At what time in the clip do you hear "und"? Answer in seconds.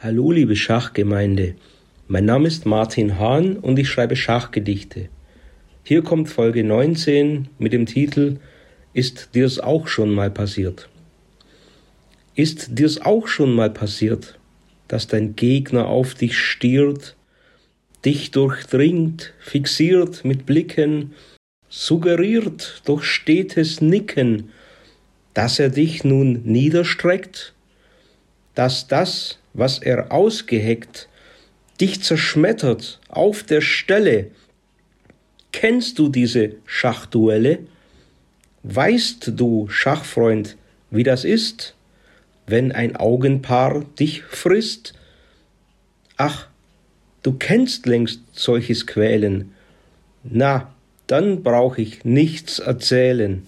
3.56-3.80